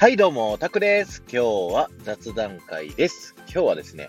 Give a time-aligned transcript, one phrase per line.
[0.00, 1.22] はい、どうも、タクです。
[1.30, 3.34] 今日は雑談会です。
[3.40, 4.08] 今日はですね、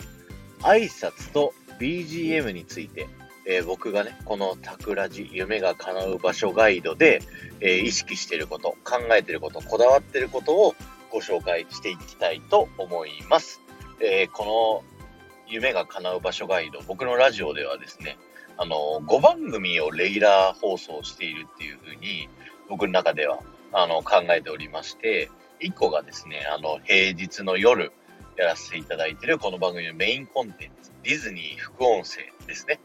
[0.62, 3.10] 挨拶と BGM について、
[3.46, 7.22] えー僕がね、このタクラジ夢が叶う場所ガイドで、
[7.60, 10.76] えー意識してること、考えてること、こだわってることを
[11.12, 13.60] ご紹介していきたいと思います。
[14.00, 15.02] えーこの
[15.46, 18.18] 夢が叶う場所ガイド、僕のラジオではですね、
[18.56, 22.30] あの、5番組をレギュラー放送しているっていうふうに、
[22.70, 23.40] 僕の中では、
[23.74, 25.30] あの、考えておりまして、
[25.62, 27.92] 1個がですね、あの、平日の夜
[28.36, 32.80] やらせていただいているこの番組のメインコンテンツ、ディズニー副音声ですね。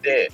[0.00, 0.30] で、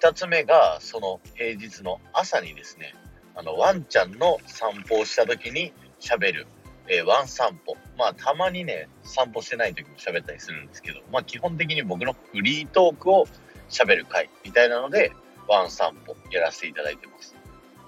[0.00, 2.94] 2つ目が、その平日の朝にですね、
[3.34, 6.46] あの、ワンちゃんの散歩をした時に喋る、
[6.88, 7.76] えーワン散歩。
[7.98, 13.26] まあ、たまにね、散歩してない時も喋ったりするんですけど、まあ、基本的に僕のフリートークを
[13.68, 15.10] 喋る回みたいなので、
[15.48, 17.34] ワン散歩やらせていただいてます。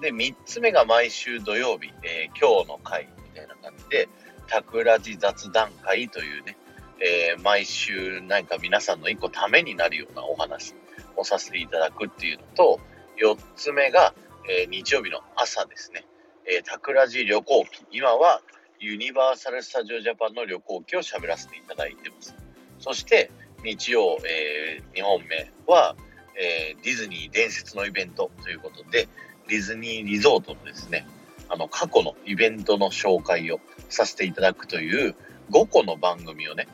[0.01, 4.07] で、3つ目が毎週土曜日、えー今日の回みたいな感じで、
[4.47, 6.57] タクラジ雑談会というね、
[7.01, 10.73] えー毎週なんか皆さんの一個ためになるようなお話
[11.17, 12.79] をさせていただくっていうのと、
[13.21, 14.13] 4つ目が、
[14.49, 16.05] えー日曜日の朝ですね、
[16.45, 17.85] えータクラジ旅行記。
[17.91, 18.41] 今は
[18.79, 22.33] ユニバーサル・スタジオ・ジャパンの旅行記を喋らせていただいてます。
[22.79, 23.29] そして、
[23.65, 25.97] 日曜、え2本目は、
[26.39, 29.09] えーディズニー伝説のイベントということで、
[29.49, 31.07] ディズニーリゾートのですね、
[31.49, 35.15] あの、過去のイベントの紹介をさせていただくという
[35.51, 36.67] 5個の番組をね、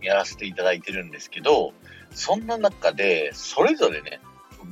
[0.00, 1.72] やらせていただいてるんですけど、
[2.12, 4.20] そんな中で、それぞれね、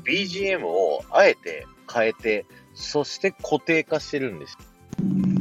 [0.05, 4.57] BGM をあえて変えて、そして固定化してるんです。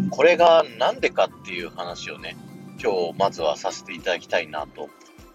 [0.10, 2.36] これがなんでかっていう話をね、
[2.82, 4.90] 今日まずはさせていただきたいなと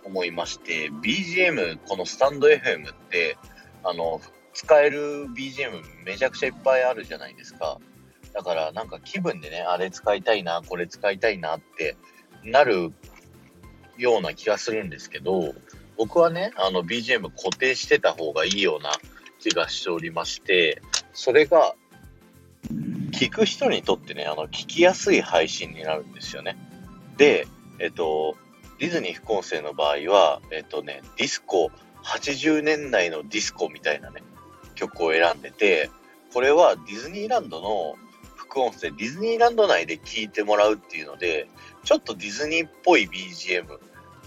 [0.04, 3.36] 思いまして、BGM、このスタンド FM って、
[3.84, 4.20] あの、
[4.55, 7.78] 使える BGM めちゃくちゃいっぱいあるじゃないですか。
[8.33, 11.97] だからなんか気分でね、あれ使いたいな、これ使いたいなって
[12.42, 12.92] なる
[13.97, 15.54] ような気がするんですけど、
[15.97, 18.91] 僕はね、あの BGM 固定してた方がいいような
[19.41, 20.81] 気がしておりまして、
[21.12, 21.75] それが
[23.12, 26.56] 聞く人にとってね、あの聞きやすい配信になるんですよね。
[27.16, 27.47] で、
[27.78, 28.36] えっと、
[28.78, 31.71] ディズニー副音声の場合は、えっとね、ディスコ、
[32.04, 34.22] 80年代のディスコみたいなね、
[34.74, 35.90] 曲を選んでて、
[36.32, 37.96] これはディズニーランドの
[38.34, 41.48] 副音声、ディズニーランド内で聴いてもらうっていうので、
[41.84, 43.66] ちょっとディズニーっぽい BGM、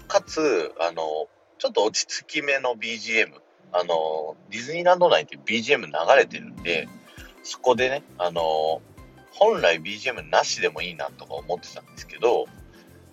[0.06, 1.28] かつ、あの、
[1.58, 3.32] ちょっと落ち着きめの BGM、
[3.72, 6.88] あの、ディズニーランド内って BGM 流れてるんで、
[7.42, 8.80] そこでね、あの、
[9.32, 12.46] 本来 BGM なしでもいいなとか思ってたんですけど、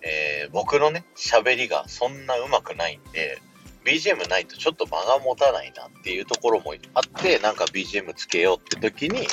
[0.02, 3.40] えー僕のね、喋りがそんな上手くないんで、
[3.86, 9.26] BGM ないとちょっと間が持たないなっていうところもあって、なんか BGM つけようって時に、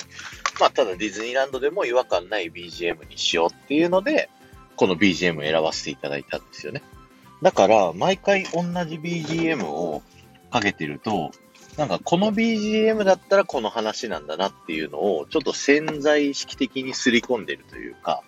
[0.60, 4.30] まあただディズニーランドでも違和感ない BGM にしようっていうので、
[4.76, 6.84] この BGM 選ばせていただいたんですよね。
[7.42, 10.04] だから、毎回同じ BGM を
[10.52, 11.32] かけてると、
[11.78, 18.22] なんかこの BGM だったらこの話なんだなっていうのを、ちょっと潜在意識的に刷り込んでるというか、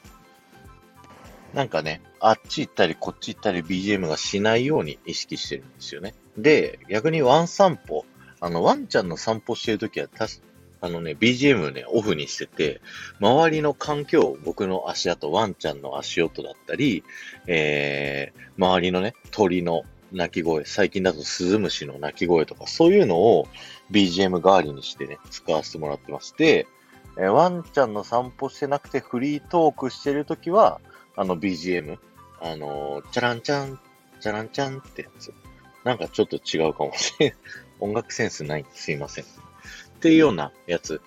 [1.55, 6.13] なんかね、あっち行ったりこっち行ったり BGM がしないように意識してるんですよね。
[6.38, 8.05] で、逆にワン散歩、
[8.41, 10.41] あの、ワンちゃんの散歩してるときはたし、
[10.81, 12.81] あのね、BGM ね、オフにしてて、
[13.21, 17.05] 周りの環境、僕の足跡、ワンちゃんの足音だったり、
[17.47, 23.47] えー、周りのね、鳥の鳴き声、最近だとスズムシの鳴き声とか、そういうのを
[23.91, 26.67] BGM 代わりにしてね、使わせてもらってまして、
[27.17, 30.81] えーワンちゃんの散歩してなくてフリートークしてるときは、
[31.15, 31.97] あの BGM、
[32.41, 33.79] あの、チャランチャン、
[34.19, 35.33] チャランチャンってやつ。
[35.83, 37.33] なんかちょっと違うかもしれん。
[37.79, 38.65] 音楽センスない。
[38.73, 39.23] すいません。
[39.25, 39.27] っ
[39.99, 41.01] ていうようなやつ。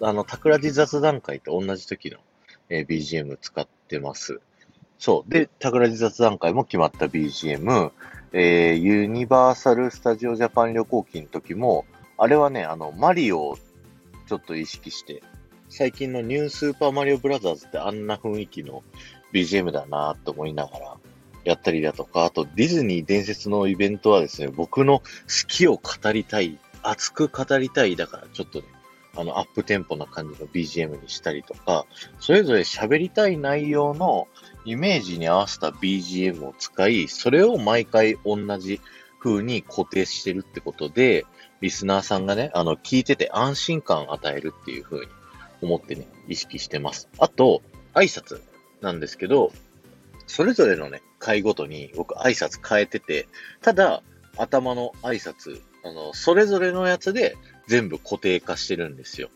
[0.00, 2.18] あの、タクラジ雑談会と同じ時の、
[2.68, 4.40] えー BGM 使ってます。
[4.98, 5.30] そう。
[5.30, 7.92] で、タクラジ雑談会も決まった BGM、
[8.32, 11.84] えーユニバーサル・スタジオ・ジャパン旅行記の時も、
[12.16, 13.58] あれはね、あの、マリオを
[14.26, 15.22] ちょっと意識して、
[15.76, 18.84] 最近のニュースーパーマリオブラザーズってあんな雰囲気の
[19.32, 20.96] BGM だなと思いながら
[21.42, 25.04] やったりだとか、あとディズニー伝説のイベントはですね、僕の好
[25.48, 28.66] きを語りたい、熱く語りたい、だからちょっとね、
[29.16, 31.86] あの、アップテンポな感じの BGM にしたりとか、
[32.20, 34.28] それぞれ喋りたい内容の
[34.64, 38.80] イメージに合わせた BGM を使い、それを毎回同じ
[39.18, 41.26] 風に固定してるってことで、
[41.60, 45.12] リスナーさんがね、あの、聞いてて安心感を与えるっていう風に
[45.64, 47.08] 思ってね、意識してます。
[47.18, 47.62] あと、
[47.94, 48.40] 挨拶
[48.80, 49.52] なんですけど、
[50.26, 53.26] それぞれのね、回ごとに僕挨拶変えてて、
[53.62, 54.02] ただ、
[54.36, 59.30] 頭の挨拶、あの、それぞれのやつで全部固定化してるんですよ。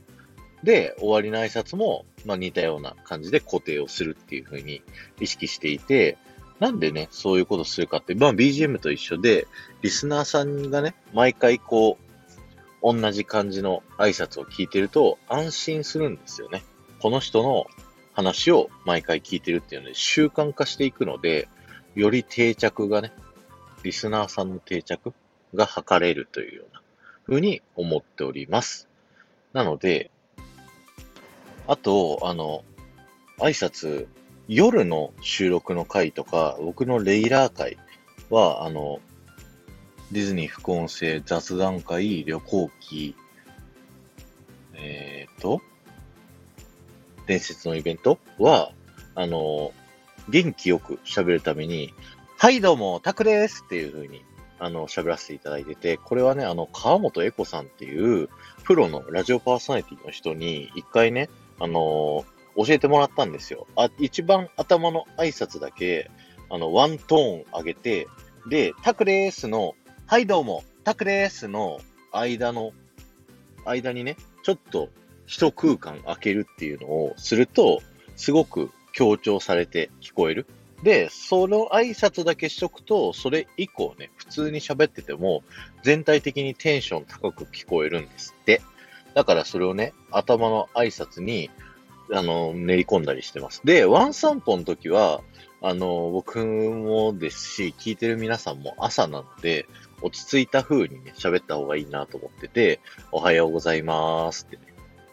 [0.63, 4.83] で、終わりの挨拶も、まあ、似たような感じで固定をするっていう風に
[5.21, 6.19] 意識していて、
[6.59, 9.47] なんでね、そういうことするかって、まあ BGM と一緒で、
[9.83, 12.08] リスナーさんがね、毎回こう、
[12.93, 16.62] 同じ感じの挨拶を聞いてると安心するんですよね。
[17.00, 17.67] この人の
[18.12, 21.49] 話を毎回聞いてるっていうので習慣化していくので、
[21.94, 23.12] より定着がね、
[23.82, 25.12] リスナーさんの定着
[25.55, 26.82] が図れるというような
[27.26, 28.88] 風に思っております。
[29.52, 30.11] なので、
[31.67, 32.64] あと、あの、
[33.38, 34.06] 挨拶、
[34.49, 37.76] 夜の収録の回とか、僕のレイラー回
[38.31, 39.00] は、あの、
[40.11, 43.15] ディズニー副音声雑談会旅行記、
[44.73, 45.61] えっ、ー、と、
[47.27, 48.73] 伝説のイベントは、
[49.15, 49.73] あの、
[50.31, 51.93] 元気よく喋るために、
[52.39, 54.25] はいどうも、タクですっていう風に、
[54.59, 58.31] あの、喋らせていただいてて、これはね、あの、川本恵子さんっていう、
[58.65, 61.29] プロのラジオパーソナリティの人に、一回ね、
[61.61, 62.25] あの
[62.57, 63.67] 教えてもらったんですよ。
[63.77, 66.11] あ、一番頭の挨拶だけ、
[66.49, 68.09] あの、ワントーン上げて、
[68.49, 69.75] で、タクレースの
[70.11, 71.83] はいどうも、タクですの
[72.13, 72.73] 間の、
[73.67, 74.89] 間にね、ちょっと
[75.27, 77.83] 一空間開けるっていうのをすると、
[78.17, 80.47] すごく強調されて聞こえる。
[80.83, 85.43] で、その挨拶だけしとくと、それ以降ね、普通に喋ってても、
[85.83, 88.63] 全体的にテンション高く聞こえるんですって。
[89.13, 91.51] だからそれをね、頭の挨拶に、
[92.11, 93.61] あの、練り込んだりしてます。
[93.63, 95.21] で、ワン散歩の時は、
[95.61, 99.67] あの、僕もですし、聞いてる皆さんも朝なので、
[100.03, 102.81] 落ち着いた風にね、喋った方がいいなと思ってて、
[103.12, 104.62] おはようございますってね、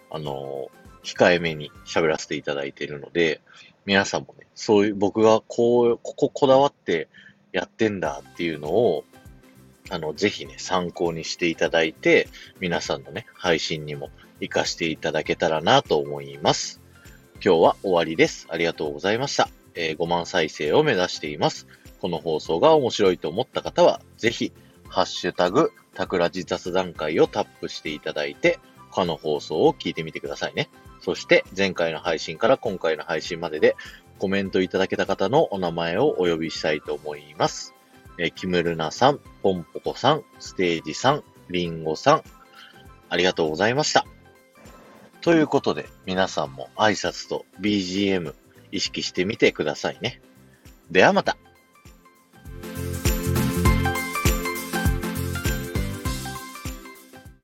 [0.10, 0.70] あの
[1.04, 3.42] 控えめに喋らせていただいているので、
[3.86, 7.08] 皆さんもね、そういう、僕がこう、こここだわって
[7.54, 9.06] やってんだっていうのを、
[9.90, 12.28] あの、ぜひね、参考にしていただいて、
[12.60, 14.10] 皆さんのね、配信にも
[14.40, 16.82] 活かしていただけたらなと思います。
[17.36, 18.48] 今日は終わりです。
[18.50, 19.50] ありがとうございました。
[19.76, 21.68] えー、5万再生を目指しています。
[22.02, 24.52] この放送が面白いと思った方は、ぜひ、
[24.90, 28.60] ハッシュタグ、タクラジ雑談会をタップしていただいて、
[28.92, 30.70] 他の放送を聞いてみてくださいね。
[31.02, 33.76] そして、前回の配信から今回の配信までで、
[34.20, 37.74] コメントいただけた方のお名前をお呼びしたいと思います。
[38.18, 42.24] えキムルナさん、ポンポコさん、ステージさん、リンゴさん、
[43.10, 44.06] ありがとうございました。
[45.22, 48.34] ということで、皆さんも挨拶と BGM
[48.72, 50.22] 意識してみてくださいね。
[50.90, 51.38] ではまた。